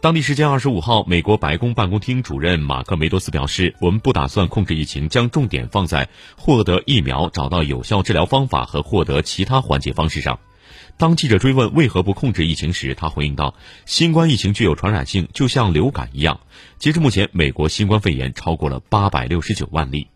[0.00, 10.38] 当地时间二十五号美国白宫办公厅主任马克梅多斯表示我们不打算控制疫情将重点放在获得疫苗找到有效治疗方法和获得其他缓解方式上。
[10.96, 13.56] 当记者追问为何不控制疫情时他回应道
[13.86, 16.40] 新冠疫情具有传染性就像流感一样
[16.78, 20.06] 截至目前美国新冠肺炎超过了八百六十九万例。